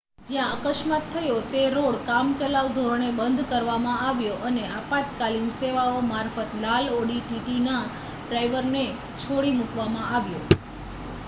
[0.27, 6.91] જ્યાં અકસ્માત થયો તે રોડ કામચલાઉ ધોરણે બંધ કરવામાં આવ્યો અને આપાતકાલીન સેવાઓ મારફત લાલ
[6.95, 7.79] ઑડી ટીટીના
[7.93, 8.85] ડ્રાઇવરને
[9.21, 10.45] છોડી મૂકવામાં આવ્યો